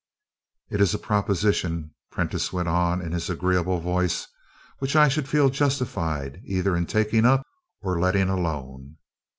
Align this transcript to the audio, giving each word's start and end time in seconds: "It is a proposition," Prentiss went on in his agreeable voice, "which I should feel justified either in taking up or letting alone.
"It 0.71 0.81
is 0.81 0.95
a 0.95 0.97
proposition," 0.97 1.93
Prentiss 2.11 2.51
went 2.51 2.67
on 2.67 3.03
in 3.03 3.11
his 3.11 3.29
agreeable 3.29 3.79
voice, 3.79 4.25
"which 4.79 4.95
I 4.95 5.07
should 5.07 5.29
feel 5.29 5.51
justified 5.51 6.41
either 6.43 6.75
in 6.75 6.87
taking 6.87 7.23
up 7.23 7.43
or 7.83 7.99
letting 7.99 8.27
alone. 8.27 8.97